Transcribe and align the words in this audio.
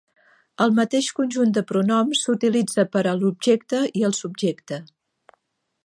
El 0.63 0.71
mateix 0.77 1.09
conjunt 1.19 1.51
de 1.57 1.63
pronoms 1.73 2.23
s'utilitza 2.27 2.87
per 2.97 3.05
a 3.11 3.15
l'objecte 3.21 3.83
i 4.01 4.07
el 4.11 4.19
subjecte. 4.23 4.83